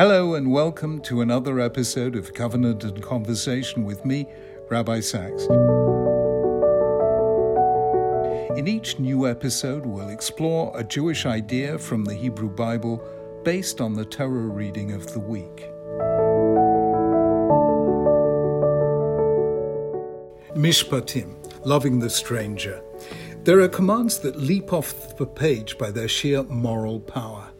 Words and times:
Hello, 0.00 0.34
and 0.34 0.52
welcome 0.52 1.00
to 1.00 1.22
another 1.22 1.58
episode 1.58 2.14
of 2.14 2.32
Covenant 2.32 2.84
and 2.84 3.02
Conversation 3.02 3.84
with 3.84 4.04
me, 4.04 4.28
Rabbi 4.68 5.00
Sacks. 5.00 5.42
In 8.56 8.68
each 8.68 9.00
new 9.00 9.26
episode, 9.26 9.84
we'll 9.84 10.10
explore 10.10 10.70
a 10.78 10.84
Jewish 10.84 11.26
idea 11.26 11.76
from 11.80 12.04
the 12.04 12.14
Hebrew 12.14 12.48
Bible 12.48 13.02
based 13.42 13.80
on 13.80 13.94
the 13.94 14.04
Torah 14.04 14.46
reading 14.46 14.92
of 14.92 15.12
the 15.12 15.18
week. 15.18 15.66
Mishpatim, 20.54 21.34
loving 21.66 21.98
the 21.98 22.08
stranger. 22.08 22.80
There 23.42 23.58
are 23.62 23.68
commands 23.68 24.20
that 24.20 24.36
leap 24.36 24.72
off 24.72 25.16
the 25.16 25.26
page 25.26 25.76
by 25.76 25.90
their 25.90 26.06
sheer 26.06 26.44
moral 26.44 27.00
power. 27.00 27.50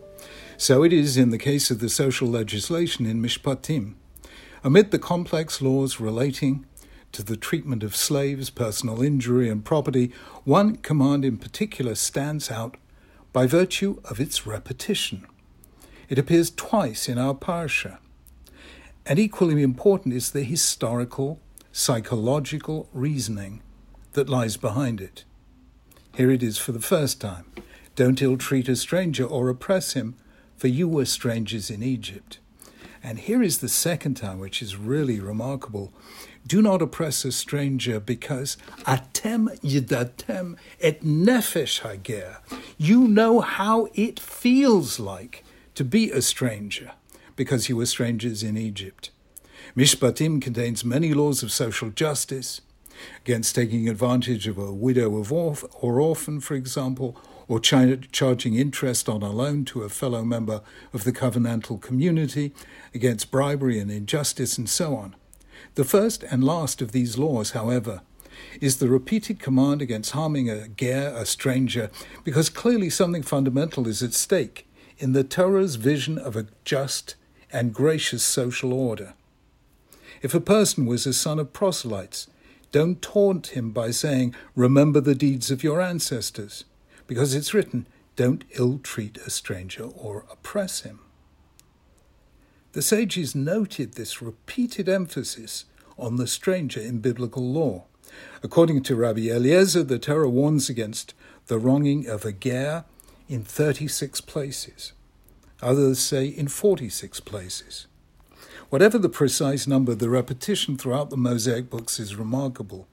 So 0.61 0.83
it 0.83 0.93
is 0.93 1.17
in 1.17 1.31
the 1.31 1.39
case 1.39 1.71
of 1.71 1.79
the 1.79 1.89
social 1.89 2.27
legislation 2.27 3.07
in 3.07 3.23
Mishpatim. 3.23 3.95
Amid 4.65 4.91
the 4.91 4.99
complex 4.99 5.63
laws 5.63 6.01
relating 6.01 6.67
to 7.13 7.23
the 7.23 7.37
treatment 7.37 7.85
of 7.85 7.95
slaves, 7.95 8.51
personal 8.51 9.01
injury, 9.01 9.49
and 9.49 9.65
property, 9.65 10.13
one 10.43 10.75
command 10.75 11.25
in 11.25 11.37
particular 11.39 11.95
stands 11.95 12.51
out 12.51 12.77
by 13.33 13.47
virtue 13.47 14.01
of 14.05 14.19
its 14.19 14.49
repetition. 14.49 15.25
It 16.09 16.19
appears 16.19 16.51
twice 16.51 17.09
in 17.09 17.19
our 17.19 17.35
parsha. 17.35 17.99
And 19.07 19.21
equally 19.21 19.63
important 19.63 20.13
is 20.13 20.33
the 20.33 20.43
historical, 20.43 21.39
psychological 21.71 22.89
reasoning 22.93 23.63
that 24.15 24.29
lies 24.29 24.57
behind 24.57 25.01
it. 25.01 25.23
Here 26.17 26.33
it 26.33 26.43
is 26.43 26.59
for 26.59 26.73
the 26.73 26.81
first 26.81 27.21
time 27.21 27.45
Don't 27.95 28.21
ill 28.21 28.37
treat 28.37 28.69
a 28.69 28.75
stranger 28.75 29.25
or 29.25 29.49
oppress 29.49 29.93
him, 29.93 30.17
for 30.59 30.69
you 30.69 30.89
were 30.89 31.05
strangers 31.05 31.71
in 31.71 31.83
Egypt. 31.83 32.39
And 33.03 33.21
here 33.21 33.43
is 33.43 33.59
the 33.59 33.69
second 33.69 34.15
time, 34.17 34.39
which 34.41 34.61
is 34.61 34.77
really 34.77 35.21
remarkable. 35.21 35.93
Do 36.47 36.61
not 36.61 36.83
oppress 36.83 37.25
a 37.25 37.31
stranger 37.31 38.01
because 38.01 38.57
atem 38.85 39.59
yidatem 39.61 40.57
et 40.81 41.03
nefesh 41.03 41.81
hager. 41.81 42.39
You 42.77 43.07
know 43.07 43.41
how 43.41 43.89
it 43.95 44.19
feels 44.19 44.99
like 44.99 45.45
to 45.77 45.85
be 45.85 46.11
a 46.11 46.21
stranger 46.21 46.93
because 47.37 47.69
you 47.69 47.77
were 47.77 47.87
strangers 47.87 48.43
in 48.43 48.57
Egypt. 48.57 49.11
Mishpatim 49.77 50.43
contains 50.43 50.85
many 50.85 51.15
laws 51.15 51.43
of 51.45 51.53
social 51.53 51.91
justice 51.91 52.63
against 53.21 53.55
taking 53.55 53.89
advantage 53.89 54.49
of 54.49 54.59
a 54.59 54.73
widow 54.73 55.11
or 55.81 56.01
orphan, 56.01 56.41
for 56.41 56.55
example, 56.55 57.17
or 57.49 57.59
charging 57.59 58.55
interest 58.55 59.09
on 59.09 59.23
a 59.23 59.31
loan 59.31 59.65
to 59.65 59.83
a 59.83 59.89
fellow 59.89 60.23
member 60.23 60.61
of 60.93 61.05
the 61.05 61.13
covenantal 61.13 61.81
community, 61.81 62.53
against 62.95 63.31
bribery 63.31 63.79
and 63.79 63.91
injustice, 63.91 64.59
and 64.59 64.69
so 64.69 64.95
on. 64.95 65.17
The 65.75 65.85
first 65.85 66.23
and 66.25 66.45
last 66.45 66.83
of 66.83 66.93
these 66.93 67.17
laws, 67.17 67.53
however, 67.53 68.03
is 68.61 68.77
the 68.77 68.89
repeated 68.89 69.41
command 69.41 69.81
against 69.81 70.13
harming 70.13 70.51
a 70.51 70.69
ger, 70.69 71.13
a 71.17 71.25
stranger, 71.25 71.91
because 72.23 72.51
clearly 72.51 72.91
something 72.91 73.23
fundamental 73.23 73.89
is 73.89 74.03
at 74.03 74.13
stake 74.13 74.69
in 74.99 75.13
the 75.13 75.25
Torah's 75.25 75.77
vision 75.77 76.19
of 76.19 76.37
a 76.37 76.47
just 76.65 77.15
and 77.51 77.73
gracious 77.73 78.23
social 78.23 78.73
order. 78.73 79.15
If 80.21 80.35
a 80.35 80.41
person 80.41 80.87
was 80.87 81.07
a 81.07 81.13
son 81.13 81.39
of 81.39 81.53
proselytes, 81.53 82.29
don't 82.73 83.01
taunt 83.01 83.49
him 83.49 83.71
by 83.71 83.91
saying, 83.91 84.35
Remember 84.55 85.01
the 85.01 85.15
deeds 85.15 85.51
of 85.51 85.65
your 85.65 85.81
ancestors 85.81 86.65
because 87.09 87.35
it's 87.35 87.53
written, 87.53 87.89
Don't 88.15 88.45
ill 88.57 88.79
treat 88.79 89.17
a 89.19 89.31
stranger 89.31 89.85
or 89.85 90.25
oppress 90.31 90.83
him. 90.83 91.01
The 92.73 92.83
sages 92.83 93.35
noted 93.35 93.95
this 93.95 94.23
repeated 94.23 94.89
emphasis 94.89 95.65
on 95.99 96.17
the 96.17 96.29
stranger 96.29 96.81
in 96.81 97.01
biblical 97.01 97.43
law. 97.43 97.87
According 98.43 98.85
to 98.85 98.95
Rabbi 98.95 99.29
Eliezer, 99.29 99.83
the 99.83 99.99
Torah 99.99 100.29
warns 100.29 100.69
against 100.69 101.15
the 101.47 101.59
wronging 101.59 102.07
of 102.07 102.25
a 102.25 102.33
ger 102.33 102.85
in 103.29 103.43
36 103.43 104.21
places. 104.21 104.93
Others 105.61 105.99
say 105.99 106.27
in 106.27 106.47
46 106.47 107.21
places. 107.21 107.87
Whatever 108.69 108.99
the 108.99 109.09
precise 109.09 109.67
number, 109.67 109.95
the 109.95 110.11
repetition 110.11 110.77
throughout 110.77 111.11
the 111.11 111.17
Mosaic 111.17 111.71
books 111.71 111.99
is 111.99 112.17
remarkable. 112.17 112.87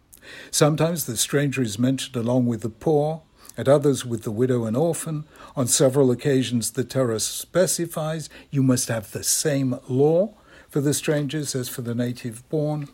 Sometimes 0.49 1.05
the 1.05 1.17
stranger 1.17 1.61
is 1.61 1.77
mentioned 1.77 2.15
along 2.15 2.45
with 2.45 2.61
the 2.61 2.69
poor, 2.69 3.21
at 3.57 3.67
others 3.67 4.05
with 4.05 4.23
the 4.23 4.31
widow 4.31 4.65
and 4.65 4.75
orphan. 4.75 5.25
On 5.55 5.67
several 5.67 6.11
occasions, 6.11 6.71
the 6.71 6.83
Torah 6.83 7.19
specifies 7.19 8.29
you 8.51 8.61
must 8.63 8.87
have 8.87 9.11
the 9.11 9.23
same 9.23 9.79
law 9.87 10.33
for 10.69 10.81
the 10.81 10.93
strangers 10.93 11.55
as 11.55 11.69
for 11.69 11.81
the 11.81 11.95
native 11.95 12.47
born. 12.49 12.89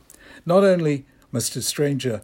Not 0.46 0.64
only 0.64 1.06
must 1.32 1.56
a 1.56 1.62
stranger 1.62 2.22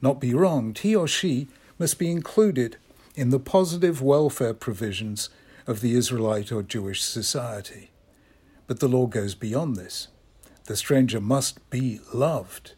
not 0.00 0.20
be 0.20 0.34
wronged, 0.34 0.78
he 0.78 0.94
or 0.94 1.08
she 1.08 1.48
must 1.78 1.98
be 1.98 2.10
included 2.10 2.76
in 3.14 3.30
the 3.30 3.40
positive 3.40 4.02
welfare 4.02 4.54
provisions 4.54 5.30
of 5.66 5.80
the 5.80 5.94
Israelite 5.94 6.52
or 6.52 6.62
Jewish 6.62 7.02
society. 7.02 7.90
But 8.66 8.80
the 8.80 8.88
law 8.88 9.06
goes 9.06 9.34
beyond 9.34 9.76
this. 9.76 10.08
The 10.64 10.76
stranger 10.76 11.20
must 11.20 11.70
be 11.70 12.00
loved. 12.12 12.74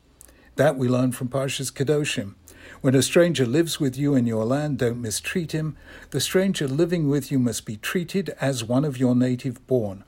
That 0.56 0.76
we 0.76 0.88
learn 0.88 1.12
from 1.12 1.28
Parshas 1.28 1.72
Kedoshim. 1.72 2.34
When 2.80 2.94
a 2.94 3.02
stranger 3.02 3.46
lives 3.46 3.80
with 3.80 3.96
you 3.96 4.14
in 4.14 4.26
your 4.26 4.44
land, 4.44 4.78
don't 4.78 5.02
mistreat 5.02 5.52
him. 5.52 5.76
The 6.10 6.20
stranger 6.20 6.68
living 6.68 7.08
with 7.08 7.32
you 7.32 7.38
must 7.38 7.66
be 7.66 7.76
treated 7.76 8.30
as 8.40 8.62
one 8.62 8.84
of 8.84 8.98
your 8.98 9.14
native 9.14 9.66
born. 9.66 10.04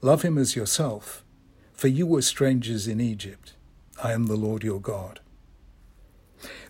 Love 0.00 0.22
him 0.22 0.38
as 0.38 0.56
yourself, 0.56 1.24
for 1.72 1.88
you 1.88 2.06
were 2.06 2.22
strangers 2.22 2.88
in 2.88 3.00
Egypt. 3.00 3.54
I 4.02 4.12
am 4.12 4.26
the 4.26 4.36
Lord 4.36 4.64
your 4.64 4.80
God. 4.80 5.20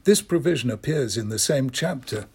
This 0.05 0.23
provision 0.23 0.71
appears 0.71 1.17
in 1.17 1.29
the 1.29 1.39
same 1.39 1.71
chapter 1.71 2.27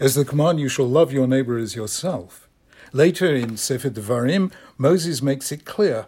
as 0.00 0.14
the 0.14 0.24
command, 0.24 0.60
You 0.60 0.68
shall 0.68 0.88
love 0.88 1.12
your 1.12 1.26
neighbor 1.26 1.58
as 1.58 1.74
yourself. 1.74 2.48
Later 2.92 3.34
in 3.34 3.56
Sefer 3.56 3.90
Devarim, 3.90 4.52
Moses 4.76 5.20
makes 5.20 5.50
it 5.50 5.64
clear 5.64 6.06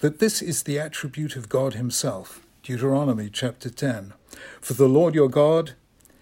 that 0.00 0.18
this 0.18 0.42
is 0.42 0.64
the 0.64 0.78
attribute 0.78 1.36
of 1.36 1.48
God 1.48 1.74
Himself. 1.74 2.44
Deuteronomy 2.62 3.30
chapter 3.32 3.70
10. 3.70 4.12
For 4.60 4.74
the 4.74 4.88
Lord 4.88 5.14
your 5.14 5.28
God 5.28 5.74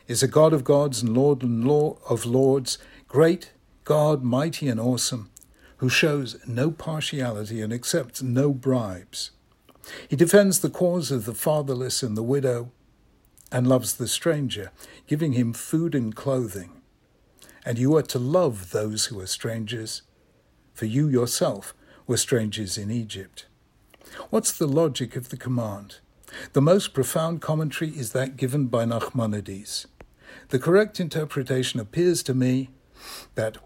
is 0.06 0.22
a 0.22 0.28
God 0.28 0.52
of 0.52 0.64
gods 0.64 1.02
and 1.02 1.16
Lord 1.16 1.42
and 1.42 1.64
Lord 1.64 1.98
of 2.08 2.24
lords, 2.24 2.78
great 3.08 3.52
God, 3.84 4.22
mighty 4.22 4.68
and 4.68 4.80
awesome, 4.80 5.30
who 5.78 5.88
shows 5.88 6.36
no 6.46 6.70
partiality 6.70 7.60
and 7.60 7.72
accepts 7.72 8.22
no 8.22 8.52
bribes. 8.52 9.30
He 10.08 10.16
defends 10.16 10.60
the 10.60 10.70
cause 10.70 11.10
of 11.10 11.24
the 11.24 11.34
fatherless 11.34 12.02
and 12.02 12.16
the 12.16 12.22
widow 12.22 12.72
and 13.52 13.66
loves 13.66 13.94
the 13.94 14.08
stranger, 14.08 14.72
giving 15.06 15.32
him 15.32 15.52
food 15.52 15.94
and 15.94 16.14
clothing. 16.14 16.82
And 17.64 17.78
you 17.78 17.96
are 17.96 18.02
to 18.02 18.18
love 18.18 18.70
those 18.70 19.06
who 19.06 19.20
are 19.20 19.26
strangers, 19.26 20.02
for 20.74 20.86
you 20.86 21.08
yourself 21.08 21.74
were 22.06 22.16
strangers 22.16 22.76
in 22.76 22.90
Egypt. 22.90 23.46
What's 24.30 24.52
the 24.52 24.66
logic 24.66 25.16
of 25.16 25.28
the 25.28 25.36
command? 25.36 25.98
The 26.52 26.60
most 26.60 26.92
profound 26.92 27.40
commentary 27.40 27.90
is 27.90 28.12
that 28.12 28.36
given 28.36 28.66
by 28.66 28.84
Nachmanides. 28.84 29.86
The 30.48 30.58
correct 30.58 31.00
interpretation 31.00 31.80
appears 31.80 32.22
to 32.24 32.34
me 32.34 32.70
that 33.34 33.58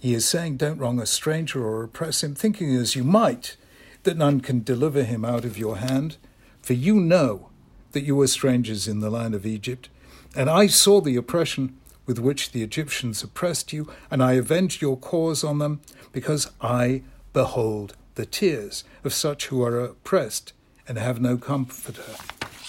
he 0.00 0.14
is 0.14 0.28
saying, 0.28 0.58
Don't 0.58 0.78
wrong 0.78 1.00
a 1.00 1.06
stranger 1.06 1.64
or 1.64 1.82
oppress 1.82 2.22
him, 2.22 2.34
thinking 2.34 2.74
as 2.74 2.94
you 2.94 3.04
might 3.04 3.56
that 4.02 4.16
none 4.16 4.40
can 4.40 4.62
deliver 4.62 5.02
him 5.02 5.24
out 5.24 5.44
of 5.44 5.58
your 5.58 5.78
hand. 5.78 6.16
For 6.60 6.74
you 6.74 6.96
know 6.96 7.48
that 7.92 8.04
you 8.04 8.16
were 8.16 8.26
strangers 8.26 8.86
in 8.86 9.00
the 9.00 9.10
land 9.10 9.34
of 9.34 9.46
Egypt, 9.46 9.88
and 10.36 10.50
I 10.50 10.66
saw 10.66 11.00
the 11.00 11.16
oppression 11.16 11.78
with 12.06 12.18
which 12.18 12.52
the 12.52 12.62
Egyptians 12.62 13.22
oppressed 13.22 13.72
you, 13.72 13.90
and 14.10 14.22
I 14.22 14.32
avenged 14.32 14.82
your 14.82 14.96
cause 14.96 15.42
on 15.42 15.58
them, 15.58 15.80
because 16.12 16.50
I 16.60 17.02
behold 17.32 17.96
the 18.14 18.26
tears 18.26 18.84
of 19.04 19.14
such 19.14 19.46
who 19.46 19.62
are 19.62 19.80
oppressed 19.80 20.52
and 20.86 20.98
have 20.98 21.20
no 21.20 21.36
comforter. 21.36 22.16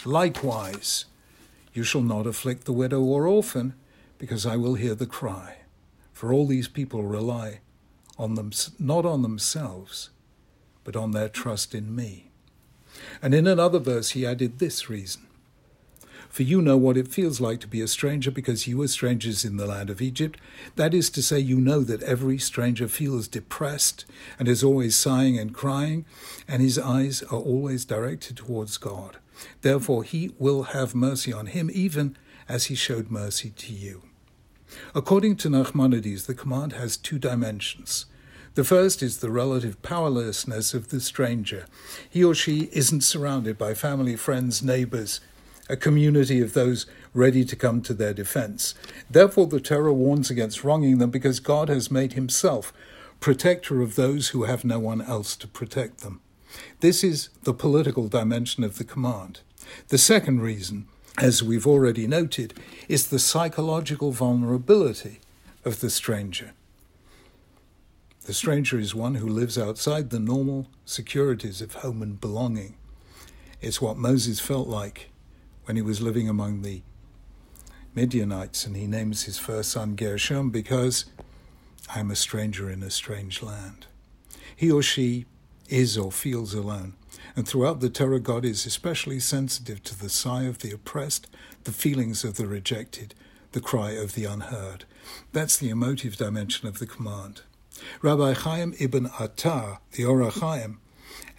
Likewise, 0.05 1.05
you 1.75 1.83
shall 1.83 2.01
not 2.01 2.25
afflict 2.25 2.65
the 2.65 2.73
widow 2.73 3.01
or 3.01 3.27
orphan, 3.27 3.73
because 4.17 4.45
I 4.45 4.55
will 4.55 4.75
hear 4.75 4.95
the 4.95 5.05
cry. 5.05 5.57
For 6.13 6.31
all 6.31 6.47
these 6.47 6.69
people 6.69 7.03
rely 7.03 7.59
on 8.17 8.35
them, 8.35 8.51
not 8.79 9.05
on 9.05 9.21
themselves, 9.21 10.09
but 10.85 10.95
on 10.95 11.11
their 11.11 11.27
trust 11.27 11.75
in 11.75 11.93
me. 11.93 12.31
And 13.21 13.33
in 13.33 13.45
another 13.45 13.79
verse, 13.79 14.11
he 14.11 14.25
added 14.25 14.59
this 14.59 14.89
reason 14.89 15.27
For 16.29 16.43
you 16.43 16.61
know 16.61 16.77
what 16.77 16.95
it 16.95 17.09
feels 17.09 17.41
like 17.41 17.59
to 17.59 17.67
be 17.67 17.81
a 17.81 17.87
stranger, 17.87 18.31
because 18.31 18.67
you 18.67 18.77
were 18.77 18.87
strangers 18.87 19.43
in 19.43 19.57
the 19.57 19.67
land 19.67 19.89
of 19.89 20.01
Egypt. 20.01 20.39
That 20.77 20.93
is 20.93 21.09
to 21.09 21.21
say, 21.21 21.39
you 21.39 21.59
know 21.59 21.81
that 21.81 22.03
every 22.03 22.37
stranger 22.37 22.87
feels 22.87 23.27
depressed 23.27 24.05
and 24.39 24.47
is 24.47 24.63
always 24.63 24.95
sighing 24.95 25.37
and 25.37 25.53
crying, 25.53 26.05
and 26.47 26.61
his 26.61 26.79
eyes 26.79 27.21
are 27.23 27.39
always 27.39 27.83
directed 27.83 28.37
towards 28.37 28.77
God. 28.77 29.17
Therefore, 29.61 30.03
he 30.03 30.33
will 30.37 30.63
have 30.63 30.95
mercy 30.95 31.33
on 31.33 31.47
him, 31.47 31.69
even 31.73 32.17
as 32.47 32.65
he 32.65 32.75
showed 32.75 33.09
mercy 33.09 33.49
to 33.51 33.73
you. 33.73 34.03
According 34.93 35.37
to 35.37 35.49
Nachmanides, 35.49 36.25
the 36.25 36.33
command 36.33 36.73
has 36.73 36.97
two 36.97 37.19
dimensions 37.19 38.05
The 38.55 38.63
first 38.63 39.03
is 39.03 39.17
the 39.17 39.29
relative 39.29 39.81
powerlessness 39.81 40.73
of 40.73 40.87
the 40.87 41.01
stranger. 41.01 41.65
He 42.09 42.23
or 42.23 42.33
she 42.33 42.69
isn't 42.71 43.01
surrounded 43.01 43.57
by 43.57 43.73
family, 43.73 44.15
friends, 44.15 44.63
neighbors, 44.63 45.19
a 45.69 45.75
community 45.75 46.41
of 46.41 46.53
those 46.53 46.85
ready 47.13 47.43
to 47.43 47.55
come 47.55 47.81
to 47.81 47.93
their 47.93 48.13
defense. 48.13 48.75
Therefore, 49.09 49.47
the 49.47 49.59
Torah 49.59 49.93
warns 49.93 50.29
against 50.29 50.63
wronging 50.63 50.99
them 50.99 51.09
because 51.09 51.39
God 51.39 51.69
has 51.69 51.91
made 51.91 52.13
himself 52.13 52.71
protector 53.19 53.81
of 53.81 53.95
those 53.95 54.29
who 54.29 54.43
have 54.43 54.63
no 54.63 54.79
one 54.79 55.01
else 55.01 55.35
to 55.37 55.47
protect 55.47 55.99
them. 56.01 56.21
This 56.79 57.03
is 57.03 57.29
the 57.43 57.53
political 57.53 58.07
dimension 58.07 58.63
of 58.63 58.77
the 58.77 58.83
command. 58.83 59.41
The 59.87 59.97
second 59.97 60.41
reason, 60.41 60.87
as 61.17 61.41
we've 61.41 61.67
already 61.67 62.07
noted, 62.07 62.53
is 62.87 63.07
the 63.07 63.19
psychological 63.19 64.11
vulnerability 64.11 65.19
of 65.63 65.79
the 65.79 65.89
stranger. 65.89 66.53
The 68.25 68.33
stranger 68.33 68.79
is 68.79 68.95
one 68.95 69.15
who 69.15 69.27
lives 69.27 69.57
outside 69.57 70.09
the 70.09 70.19
normal 70.19 70.67
securities 70.85 71.61
of 71.61 71.75
home 71.75 72.01
and 72.01 72.19
belonging. 72.19 72.75
It's 73.61 73.81
what 73.81 73.97
Moses 73.97 74.39
felt 74.39 74.67
like 74.67 75.09
when 75.65 75.75
he 75.75 75.81
was 75.81 76.01
living 76.01 76.27
among 76.27 76.61
the 76.61 76.81
Midianites, 77.93 78.65
and 78.65 78.75
he 78.75 78.87
names 78.87 79.23
his 79.23 79.37
first 79.37 79.71
son 79.71 79.95
Gershom 79.95 80.49
because 80.49 81.05
I 81.93 81.99
am 81.99 82.11
a 82.11 82.15
stranger 82.15 82.69
in 82.69 82.83
a 82.83 82.89
strange 82.89 83.41
land. 83.41 83.85
He 84.55 84.69
or 84.71 84.81
she 84.81 85.25
is 85.69 85.97
or 85.97 86.11
feels 86.11 86.53
alone, 86.53 86.93
and 87.35 87.47
throughout 87.47 87.79
the 87.79 87.89
Torah, 87.89 88.19
God 88.19 88.45
is 88.45 88.65
especially 88.65 89.19
sensitive 89.19 89.83
to 89.83 89.97
the 89.97 90.09
sigh 90.09 90.43
of 90.43 90.59
the 90.59 90.71
oppressed, 90.71 91.27
the 91.63 91.71
feelings 91.71 92.23
of 92.23 92.35
the 92.35 92.47
rejected, 92.47 93.13
the 93.51 93.61
cry 93.61 93.91
of 93.91 94.13
the 94.13 94.25
unheard. 94.25 94.85
That's 95.31 95.57
the 95.57 95.69
emotive 95.69 96.17
dimension 96.17 96.67
of 96.67 96.79
the 96.79 96.85
command. 96.85 97.41
Rabbi 98.01 98.33
Chaim 98.33 98.73
ibn 98.79 99.09
Attar, 99.19 99.79
the 99.91 100.05
Or 100.05 100.19
HaChaim, 100.19 100.77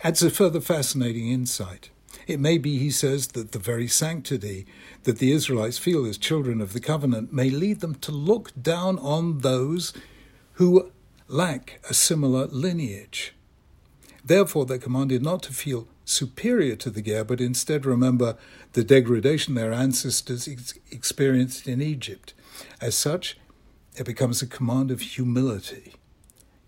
adds 0.02 0.23
a 0.23 0.31
further 0.31 0.61
fascinating 0.61 1.28
insight. 1.28 1.90
It 2.26 2.40
may 2.40 2.58
be, 2.58 2.78
he 2.78 2.90
says, 2.90 3.28
that 3.28 3.52
the 3.52 3.58
very 3.58 3.87
sanctity 3.87 4.67
that 5.05 5.19
the 5.19 5.32
Israelites 5.32 5.78
feel 5.78 6.05
as 6.05 6.19
children 6.19 6.61
of 6.61 6.73
the 6.73 6.81
covenant 6.81 7.32
may 7.32 7.50
lead 7.50 7.81
them 7.81 7.94
to 7.96 8.12
look 8.12 8.50
down 8.61 8.99
on 8.99 9.38
those 9.38 9.93
who 10.55 10.90
lack 11.28 11.81
a 11.88 11.94
similar 11.94 12.46
lineage. 12.46 13.34
Therefore, 14.26 14.67
they're 14.67 14.78
commanded 14.78 15.23
not 15.23 15.44
to 15.44 15.52
feel 15.52 15.87
superior 16.05 16.75
to 16.76 16.90
the 16.90 17.00
Ger, 17.00 17.25
but 17.25 17.40
instead 17.40 17.87
remember 17.87 18.37
the 18.73 18.82
degradation 18.82 19.55
their 19.55 19.73
ancestors 19.73 20.49
ex- 20.49 20.75
experienced 20.90 21.69
in 21.69 21.81
Egypt. 21.81 22.34
As 22.81 22.96
such, 22.96 23.38
it 23.96 24.05
becomes 24.05 24.43
a 24.43 24.46
command 24.46 24.90
of 24.90 25.00
humility 25.00 25.94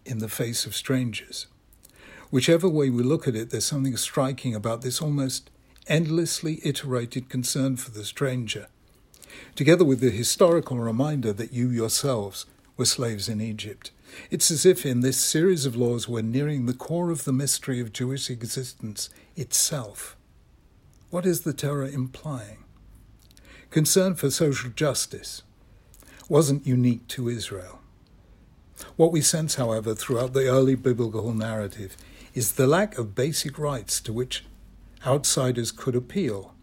in 0.06 0.18
the 0.18 0.28
face 0.28 0.66
of 0.66 0.76
strangers. 0.76 1.48
Whichever 2.30 2.68
way 2.68 2.90
we 2.90 3.02
look 3.02 3.26
at 3.26 3.34
it, 3.34 3.50
there's 3.50 3.64
something 3.64 3.96
striking 3.96 4.54
about 4.54 4.82
this 4.82 5.02
almost 5.02 5.50
endlessly 5.88 6.60
iterated 6.62 7.28
concern 7.28 7.76
for 7.76 7.90
the 7.90 8.04
stranger, 8.04 8.68
together 9.56 9.84
with 9.84 10.00
the 10.00 10.10
historical 10.10 10.78
reminder 10.78 11.32
that 11.32 11.52
you 11.52 11.70
yourselves 11.70 12.46
were 12.76 12.84
slaves 12.84 13.28
in 13.28 13.40
Egypt. 13.40 13.90
It's 14.30 14.50
as 14.50 14.66
if 14.66 14.84
in 14.84 15.00
this 15.00 15.18
series 15.18 15.66
of 15.66 15.76
laws 15.76 16.08
we're 16.08 16.22
nearing 16.22 16.66
the 16.66 16.74
core 16.74 17.10
of 17.10 17.24
the 17.24 17.32
mystery 17.32 17.80
of 17.80 17.92
Jewish 17.92 18.30
existence 18.30 19.10
itself. 19.36 20.16
What 21.10 21.26
is 21.26 21.42
the 21.42 21.52
Torah 21.52 21.88
implying? 21.88 22.64
Concern 23.70 24.14
for 24.14 24.30
social 24.30 24.70
justice 24.70 25.42
wasn't 26.28 26.66
unique 26.66 27.06
to 27.08 27.28
Israel. 27.28 27.80
What 28.96 29.12
we 29.12 29.20
sense, 29.20 29.56
however, 29.56 29.94
throughout 29.94 30.32
the 30.32 30.48
early 30.48 30.74
biblical 30.74 31.32
narrative 31.32 31.96
is 32.34 32.52
the 32.52 32.66
lack 32.66 32.98
of 32.98 33.14
basic 33.14 33.58
rights 33.58 34.00
to 34.02 34.12
which 34.12 34.44
outsiders 35.06 35.72
could 35.72 35.96
appeal. 35.96 36.54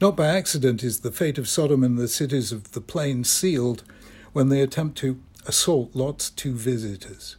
Not 0.00 0.16
by 0.16 0.28
accident 0.28 0.82
is 0.82 1.00
the 1.00 1.12
fate 1.12 1.38
of 1.38 1.48
Sodom 1.48 1.84
and 1.84 1.98
the 1.98 2.08
cities 2.08 2.52
of 2.52 2.72
the 2.72 2.80
plain 2.80 3.24
sealed 3.24 3.84
when 4.32 4.48
they 4.48 4.60
attempt 4.60 4.98
to 4.98 5.20
assault 5.46 5.94
Lot's 5.94 6.30
two 6.30 6.54
visitors. 6.54 7.36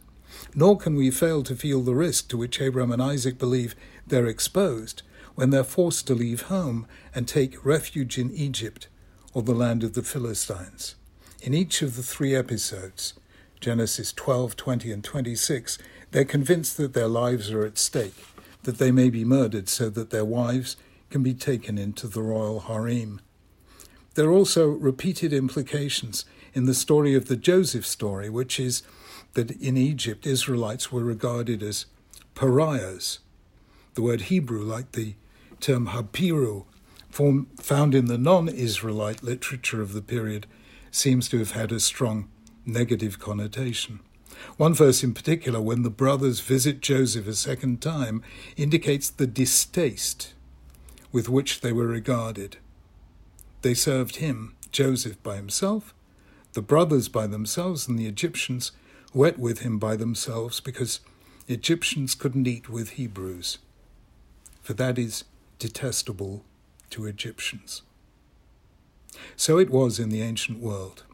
Nor 0.54 0.78
can 0.78 0.94
we 0.94 1.10
fail 1.10 1.42
to 1.44 1.54
feel 1.54 1.82
the 1.82 1.94
risk 1.94 2.28
to 2.28 2.36
which 2.36 2.60
Abraham 2.60 2.92
and 2.92 3.02
Isaac 3.02 3.38
believe 3.38 3.74
they're 4.06 4.26
exposed 4.26 5.02
when 5.34 5.50
they're 5.50 5.64
forced 5.64 6.06
to 6.06 6.14
leave 6.14 6.42
home 6.42 6.86
and 7.14 7.28
take 7.28 7.64
refuge 7.64 8.18
in 8.18 8.32
Egypt 8.32 8.88
or 9.34 9.42
the 9.42 9.54
land 9.54 9.84
of 9.84 9.92
the 9.92 10.02
Philistines. 10.02 10.94
In 11.42 11.52
each 11.52 11.82
of 11.82 11.96
the 11.96 12.02
three 12.02 12.34
episodes, 12.34 13.14
Genesis 13.60 14.12
12, 14.12 14.56
20, 14.56 14.92
and 14.92 15.04
26, 15.04 15.78
they're 16.10 16.24
convinced 16.24 16.76
that 16.78 16.94
their 16.94 17.08
lives 17.08 17.50
are 17.50 17.64
at 17.64 17.78
stake, 17.78 18.14
that 18.62 18.78
they 18.78 18.90
may 18.90 19.10
be 19.10 19.24
murdered 19.24 19.68
so 19.68 19.90
that 19.90 20.10
their 20.10 20.24
wives 20.24 20.76
can 21.10 21.22
be 21.22 21.34
taken 21.34 21.76
into 21.78 22.08
the 22.08 22.22
royal 22.22 22.60
harem. 22.60 23.20
There 24.14 24.28
are 24.28 24.32
also 24.32 24.68
repeated 24.68 25.32
implications 25.32 26.24
in 26.56 26.64
the 26.64 26.74
story 26.74 27.14
of 27.14 27.28
the 27.28 27.36
Joseph 27.36 27.86
story, 27.86 28.30
which 28.30 28.58
is 28.58 28.82
that 29.34 29.50
in 29.50 29.76
Egypt, 29.76 30.26
Israelites 30.26 30.90
were 30.90 31.04
regarded 31.04 31.62
as 31.62 31.84
pariahs. 32.34 33.18
The 33.92 34.00
word 34.00 34.22
Hebrew, 34.22 34.62
like 34.62 34.92
the 34.92 35.16
term 35.60 35.88
hapiru, 35.88 36.64
form, 37.10 37.48
found 37.60 37.94
in 37.94 38.06
the 38.06 38.16
non 38.16 38.48
Israelite 38.48 39.22
literature 39.22 39.82
of 39.82 39.92
the 39.92 40.00
period, 40.00 40.46
seems 40.90 41.28
to 41.28 41.38
have 41.38 41.50
had 41.50 41.72
a 41.72 41.78
strong 41.78 42.30
negative 42.64 43.18
connotation. 43.18 44.00
One 44.56 44.72
verse 44.72 45.04
in 45.04 45.12
particular, 45.12 45.60
when 45.60 45.82
the 45.82 45.90
brothers 45.90 46.40
visit 46.40 46.80
Joseph 46.80 47.28
a 47.28 47.34
second 47.34 47.82
time, 47.82 48.22
indicates 48.56 49.10
the 49.10 49.26
distaste 49.26 50.32
with 51.12 51.28
which 51.28 51.60
they 51.60 51.72
were 51.72 51.86
regarded. 51.86 52.56
They 53.60 53.74
served 53.74 54.16
him, 54.16 54.54
Joseph, 54.72 55.22
by 55.22 55.36
himself, 55.36 55.92
the 56.56 56.62
brothers 56.62 57.06
by 57.06 57.26
themselves, 57.26 57.86
and 57.86 57.98
the 57.98 58.06
Egyptians 58.06 58.72
ate 59.14 59.38
with 59.38 59.58
him 59.58 59.78
by 59.78 59.94
themselves, 59.94 60.58
because 60.58 61.00
Egyptians 61.48 62.14
couldn't 62.14 62.46
eat 62.46 62.70
with 62.70 62.92
Hebrews, 62.92 63.58
for 64.62 64.72
that 64.72 64.98
is 64.98 65.24
detestable 65.58 66.46
to 66.88 67.04
Egyptians. 67.04 67.82
So 69.36 69.58
it 69.58 69.68
was 69.68 69.98
in 69.98 70.08
the 70.08 70.22
ancient 70.22 70.58
world. 70.58 71.04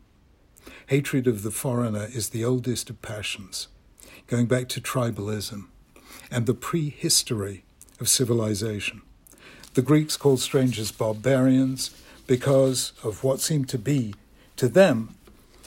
Hatred 0.86 1.26
of 1.26 1.42
the 1.42 1.50
foreigner 1.50 2.06
is 2.14 2.28
the 2.28 2.44
oldest 2.44 2.88
of 2.88 3.02
passions, 3.02 3.66
going 4.28 4.46
back 4.46 4.68
to 4.68 4.80
tribalism 4.80 5.66
and 6.30 6.46
the 6.46 6.54
prehistory 6.54 7.64
of 7.98 8.08
civilization. 8.08 9.02
The 9.74 9.82
Greeks 9.82 10.16
called 10.16 10.38
strangers 10.38 10.92
barbarians 10.92 11.90
because 12.28 12.92
of 13.02 13.24
what 13.24 13.40
seemed 13.40 13.68
to 13.70 13.78
be, 13.78 14.14
to 14.54 14.68
them, 14.68 15.16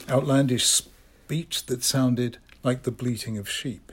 outlandish 0.10 0.66
speech 0.66 1.66
that 1.66 1.84
sounded 1.84 2.38
like 2.64 2.84
the 2.84 2.92
bleating 2.92 3.38
of 3.38 3.50
sheep. 3.50 3.92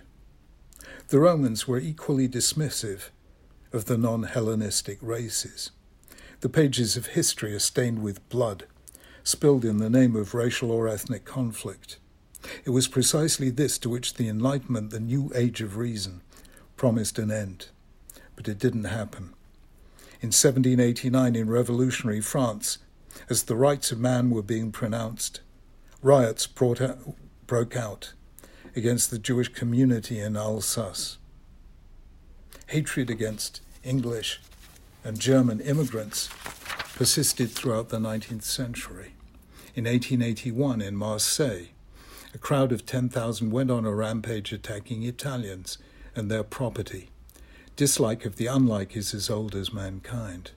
The 1.08 1.20
Romans 1.20 1.68
were 1.68 1.78
equally 1.78 2.28
dismissive 2.28 3.10
of 3.72 3.86
the 3.86 3.98
non 3.98 4.24
Hellenistic 4.24 4.98
races. 5.00 5.70
The 6.40 6.48
pages 6.48 6.96
of 6.96 7.08
history 7.08 7.54
are 7.54 7.58
stained 7.58 8.02
with 8.02 8.28
blood 8.28 8.64
spilled 9.24 9.64
in 9.64 9.78
the 9.78 9.90
name 9.90 10.16
of 10.16 10.34
racial 10.34 10.70
or 10.70 10.88
ethnic 10.88 11.24
conflict. 11.24 11.98
It 12.64 12.70
was 12.70 12.88
precisely 12.88 13.50
this 13.50 13.78
to 13.78 13.88
which 13.88 14.14
the 14.14 14.28
Enlightenment, 14.28 14.90
the 14.90 15.00
new 15.00 15.30
age 15.34 15.60
of 15.60 15.76
reason, 15.76 16.22
promised 16.76 17.18
an 17.18 17.30
end. 17.30 17.68
But 18.34 18.48
it 18.48 18.58
didn't 18.58 18.84
happen. 18.84 19.34
In 20.20 20.28
1789, 20.28 21.36
in 21.36 21.50
revolutionary 21.50 22.20
France, 22.20 22.78
as 23.28 23.44
the 23.44 23.56
rights 23.56 23.92
of 23.92 24.00
man 24.00 24.30
were 24.30 24.42
being 24.42 24.72
pronounced, 24.72 25.40
riots 26.02 26.48
out, 26.80 26.98
broke 27.46 27.76
out 27.76 28.12
against 28.74 29.10
the 29.10 29.18
Jewish 29.18 29.48
community 29.48 30.18
in 30.18 30.36
Alsace. 30.36 31.18
Hatred 32.66 33.08
against 33.08 33.60
English 33.84 34.40
and 35.04 35.18
German 35.18 35.60
immigrants 35.60 36.28
persisted 36.96 37.50
throughout 37.50 37.88
the 37.88 37.98
19th 37.98 38.42
century. 38.42 39.14
In 39.74 39.84
1881, 39.84 40.82
in 40.82 40.96
Marseille, 40.96 41.66
a 42.34 42.38
crowd 42.38 42.72
of 42.72 42.84
10,000 42.84 43.50
went 43.50 43.70
on 43.70 43.84
a 43.84 43.94
rampage 43.94 44.52
attacking 44.52 45.02
Italians 45.02 45.78
and 46.16 46.30
their 46.30 46.42
property. 46.42 47.10
Dislike 47.76 48.24
of 48.24 48.36
the 48.36 48.46
unlike 48.46 48.96
is 48.96 49.14
as 49.14 49.30
old 49.30 49.54
as 49.54 49.72
mankind. 49.72 50.50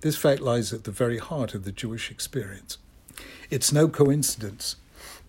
This 0.00 0.16
fact 0.16 0.40
lies 0.40 0.72
at 0.72 0.84
the 0.84 0.90
very 0.90 1.18
heart 1.18 1.54
of 1.54 1.64
the 1.64 1.72
Jewish 1.72 2.10
experience. 2.10 2.78
It's 3.50 3.72
no 3.72 3.88
coincidence 3.88 4.76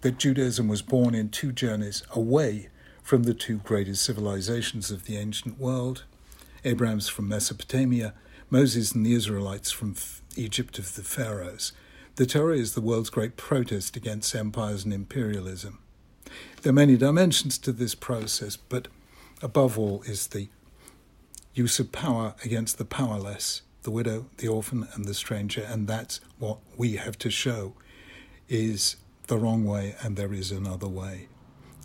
that 0.02 0.18
Judaism 0.18 0.68
was 0.68 0.82
born 0.82 1.16
in 1.16 1.30
two 1.30 1.52
journeys 1.52 2.04
away 2.12 2.70
from 3.02 3.24
the 3.24 3.34
two 3.34 3.58
greatest 3.58 4.04
civilizations 4.04 4.92
of 4.92 5.06
the 5.06 5.18
ancient 5.18 5.60
world 5.60 6.04
Abraham's 6.64 7.10
from 7.10 7.28
Mesopotamia, 7.28 8.14
Moses 8.50 8.92
and 8.92 9.06
the 9.06 9.14
Israelites 9.14 9.72
from 9.72 9.96
Egypt 10.36 10.78
of 10.78 10.96
the 10.96 11.04
Pharaohs. 11.04 11.72
The 12.18 12.26
Torah 12.26 12.58
is 12.58 12.74
the 12.74 12.82
world's 12.82 13.10
great 13.10 13.36
protest 13.36 13.96
against 13.96 14.36
empires 14.36 14.84
and 14.84 14.94
imperialism. 14.94 15.80
There 16.62 16.70
are 16.70 16.74
many 16.74 16.98
dimensions 16.98 17.58
to 17.60 17.72
this 17.72 17.96
process, 17.96 18.58
but 18.58 18.90
above 19.42 19.80
all 19.80 20.04
is 20.04 20.28
the 20.28 20.50
use 21.54 21.80
of 21.80 21.92
power 21.92 22.36
against 22.46 22.78
the 22.78 22.86
powerless, 22.86 23.62
the 23.84 23.92
widow, 23.92 24.28
the 24.38 24.48
orphan, 24.48 24.88
and 24.94 25.06
the 25.06 25.14
stranger, 25.14 25.66
and 25.68 25.88
that's 25.88 26.20
what 26.40 26.60
we 26.78 26.98
have 26.98 27.18
to 27.20 27.30
show 27.30 27.74
is 28.48 28.98
the 29.28 29.38
wrong 29.38 29.66
way 29.66 29.96
and 30.02 30.18
there 30.18 30.34
is 30.34 30.52
another 30.52 30.88
way. 30.88 31.28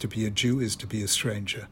To 0.01 0.09
be 0.09 0.27
a 0.27 0.31
Jew 0.31 0.61
is 0.61 0.77
to 0.77 0.87
be 0.87 1.03
a 1.03 1.09
stranger. 1.09 1.69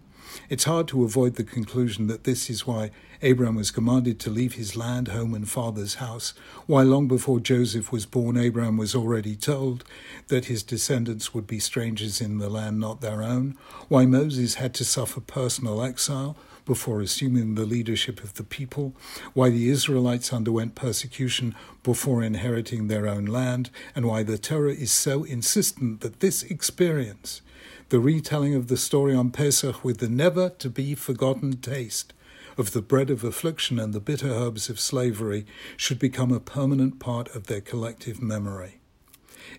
It's 0.49 0.65
hard 0.65 0.89
to 0.89 1.05
avoid 1.05 1.35
the 1.35 1.45
conclusion 1.45 2.07
that 2.07 2.25
this 2.25 2.49
is 2.49 2.67
why 2.67 2.91
Abraham 3.23 3.57
was 3.57 3.71
commanded 3.71 4.19
to 4.21 4.31
leave 4.31 4.55
his 4.55 4.77
land, 4.77 5.09
home, 5.09 5.35
and 5.35 5.49
father's 5.49 5.95
house, 5.97 6.35
why 6.67 6.83
long 6.83 7.09
before 7.09 7.41
Joseph 7.41 7.93
was 7.93 8.07
born, 8.07 8.37
Abraham 8.37 8.77
was 8.77 8.95
already 8.95 9.37
told 9.37 9.85
that 10.29 10.47
his 10.47 10.63
descendants 10.63 11.35
would 11.35 11.47
be 11.47 11.59
strangers 11.59 12.21
in 12.21 12.39
the 12.39 12.49
land 12.49 12.81
not 12.81 13.01
their 13.01 13.23
own, 13.23 13.57
why 13.89 14.07
Moses 14.07 14.55
had 14.55 14.75
to 14.75 14.85
suffer 14.85 15.21
personal 15.21 15.83
exile 15.83 16.37
before 16.65 17.01
assuming 17.01 17.55
the 17.55 17.67
leadership 17.67 18.23
of 18.23 18.35
the 18.35 18.43
people, 18.43 18.95
why 19.33 19.51
the 19.51 19.69
Israelites 19.69 20.33
underwent 20.33 20.75
persecution 20.75 21.55
before 21.83 22.23
inheriting 22.23 22.89
their 22.89 23.07
own 23.07 23.27
land, 23.27 23.71
and 23.95 24.07
why 24.07 24.23
the 24.23 24.39
Torah 24.39 24.73
is 24.73 24.93
so 24.93 25.25
insistent 25.25 26.01
that 26.01 26.21
this 26.21 26.43
experience 26.45 27.43
the 27.91 28.01
retelling 28.01 28.55
of 28.55 28.69
the 28.69 28.77
story 28.77 29.15
on 29.15 29.31
Pesach 29.31 29.85
with 29.85 29.99
the 29.99 30.09
never 30.09 30.49
to 30.49 30.71
be 30.71 30.95
forgotten 30.95 31.53
taste 31.59 32.13
of 32.57 32.73
the 32.73 32.83
bread 32.83 33.11
of 33.11 33.23
affliction 33.23 33.79
and 33.79 33.93
the 33.93 34.01
bitter 34.01 34.31
herbs 34.31 34.69
of 34.69 34.81
slavery 34.81 35.45
should 35.77 35.99
become 35.99 36.33
a 36.33 36.41
permanent 36.41 36.99
part 36.99 37.35
of 37.35 37.47
their 37.47 37.61
collective 37.61 38.23
memory. 38.23 38.79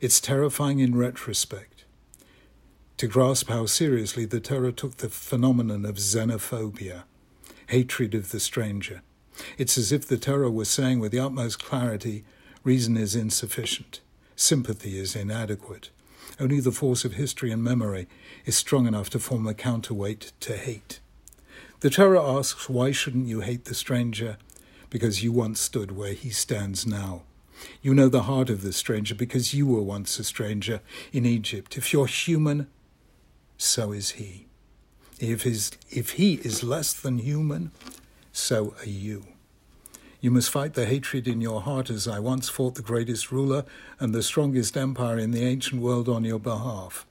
It's 0.02 0.20
terrifying 0.20 0.80
in 0.80 0.96
retrospect 0.96 1.75
to 2.98 3.08
grasp 3.08 3.50
how 3.50 3.66
seriously 3.66 4.26
the 4.26 4.40
Torah 4.40 4.72
took 4.72 4.98
the 4.98 5.10
phenomenon 5.10 5.86
of 5.86 5.96
xenophobia, 5.96 7.04
hatred 7.68 8.16
of 8.16 8.32
the 8.32 8.40
stranger. 8.40 9.02
It's 9.58 9.78
as 9.78 9.92
if 9.92 10.08
the 10.08 10.18
Torah 10.18 10.50
were 10.50 10.66
saying 10.66 11.00
with 11.00 11.12
the 11.12 11.20
utmost 11.20 11.64
clarity 11.64 12.24
reason 12.64 12.96
is 12.96 13.16
insufficient, 13.16 14.00
sympathy 14.36 14.98
is 14.98 15.16
inadequate. 15.16 15.90
Only 16.40 16.60
the 16.60 16.72
force 16.72 17.04
of 17.04 17.14
history 17.14 17.52
and 17.52 17.64
memory 17.64 18.08
is 18.46 18.56
strong 18.56 18.88
enough 18.88 19.10
to 19.12 19.20
form 19.20 19.46
a 19.46 19.54
counterweight 19.54 20.32
to 20.42 20.56
hate. 20.56 21.00
The 21.82 21.90
Torah 21.90 22.24
asks, 22.24 22.70
Why 22.70 22.92
shouldn't 22.92 23.28
you 23.28 23.42
hate 23.42 23.66
the 23.66 23.76
stranger? 23.76 24.38
Because 24.90 25.24
you 25.24 25.32
once 25.32 25.60
stood 25.60 25.92
where 25.92 26.14
he 26.14 26.30
stands 26.30 26.86
now. 26.86 27.24
You 27.82 27.94
know 27.94 28.10
the 28.10 28.24
heart 28.24 28.50
of 28.50 28.62
the 28.62 28.74
stranger 28.74 29.16
because 29.16 29.54
you 29.54 29.68
were 29.68 29.82
once 29.82 30.18
a 30.20 30.24
stranger 30.24 30.82
in 31.14 31.26
Egypt. 31.26 31.78
If 31.78 31.94
you're 31.94 32.08
human, 32.08 32.68
so 33.58 33.92
is 33.92 34.12
he. 34.12 34.48
If, 35.20 35.44
his, 35.44 35.72
if 35.90 36.12
he 36.12 36.36
is 36.36 36.64
less 36.64 36.94
than 36.94 37.20
human, 37.20 37.72
so 38.32 38.76
are 38.80 38.90
you. 38.90 39.26
You 40.20 40.32
must 40.32 40.50
fight 40.50 40.74
the 40.74 40.86
hatred 40.86 41.28
in 41.28 41.40
your 41.40 41.62
heart 41.62 41.90
as 41.90 42.08
I 42.08 42.20
once 42.20 42.50
fought 42.50 42.76
the 42.76 42.82
greatest 42.82 43.32
ruler 43.32 43.64
and 44.00 44.14
the 44.14 44.24
strongest 44.24 44.76
empire 44.76 45.20
in 45.20 45.32
the 45.32 45.44
ancient 45.44 45.82
world 45.82 46.10
on 46.10 46.24
your 46.24 46.40
behalf. 46.40 47.06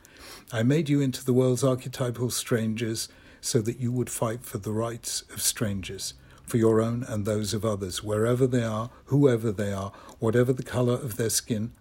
I 0.53 0.63
made 0.63 0.89
you 0.89 1.01
into 1.01 1.25
the 1.25 1.33
world's 1.33 1.65
archetypal 1.65 2.31
strangers 2.31 3.09
so 3.41 3.61
that 3.61 3.79
you 3.79 3.93
would 3.93 4.11
fight 4.11 4.45
for 4.45 4.59
the 4.59 4.73
rights 4.73 5.23
of 5.33 5.43
strangers, 5.43 6.15
for 6.45 6.57
your 6.57 6.81
own 6.81 7.05
and 7.05 7.25
those 7.25 7.55
of 7.55 7.65
others, 7.65 8.03
wherever 8.03 8.47
they 8.47 8.65
are, 8.65 8.91
whoever 9.07 9.53
they 9.53 9.73
are, 9.73 9.93
whatever 10.19 10.53
the 10.53 10.63
color 10.63 10.95
of 10.95 11.17
their 11.17 11.31
skin 11.31 11.73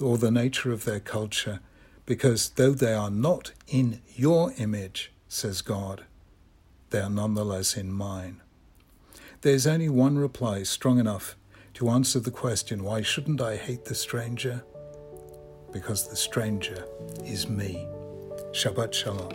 or 0.00 0.18
the 0.18 0.30
nature 0.30 0.72
of 0.72 0.84
their 0.84 1.00
culture, 1.00 1.60
because 2.06 2.50
though 2.50 2.72
they 2.72 2.94
are 2.94 3.10
not 3.10 3.52
in 3.66 4.00
your 4.14 4.52
image, 4.58 5.12
says 5.28 5.60
God, 5.60 6.04
they 6.90 7.00
are 7.00 7.10
nonetheless 7.10 7.76
in 7.76 7.92
mine. 7.92 8.40
There's 9.42 9.66
only 9.66 9.88
one 9.88 10.16
reply 10.16 10.62
strong 10.62 10.98
enough 10.98 11.36
to 11.74 11.90
answer 11.90 12.20
the 12.20 12.30
question 12.30 12.84
why 12.84 13.02
shouldn't 13.02 13.40
I 13.40 13.56
hate 13.56 13.84
the 13.84 13.94
stranger? 13.94 14.64
Because 15.72 16.08
the 16.08 16.16
stranger 16.16 16.86
is 17.24 17.48
me. 17.48 17.86
Shabbat 18.52 18.94
Shalom. 18.94 19.32